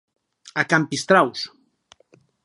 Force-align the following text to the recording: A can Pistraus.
A 0.61 0.63
can 0.69 0.83
Pistraus. 0.89 1.39